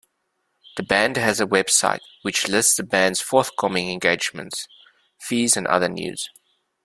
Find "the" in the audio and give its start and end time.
0.77-0.81, 2.75-2.81